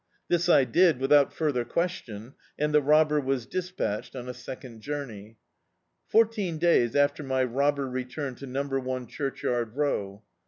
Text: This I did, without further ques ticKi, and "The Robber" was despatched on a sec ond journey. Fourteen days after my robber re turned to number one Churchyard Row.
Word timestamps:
This 0.29 0.49
I 0.49 0.63
did, 0.63 0.97
without 0.99 1.31
further 1.31 1.63
ques 1.63 2.01
ticKi, 2.01 2.33
and 2.57 2.73
"The 2.73 2.81
Robber" 2.81 3.19
was 3.21 3.45
despatched 3.45 4.15
on 4.15 4.27
a 4.27 4.33
sec 4.33 4.65
ond 4.65 4.81
journey. 4.81 5.37
Fourteen 6.07 6.57
days 6.57 6.95
after 6.95 7.21
my 7.21 7.43
robber 7.43 7.85
re 7.87 8.03
turned 8.03 8.37
to 8.39 8.47
number 8.47 8.79
one 8.79 9.05
Churchyard 9.05 9.75
Row. 9.75 10.23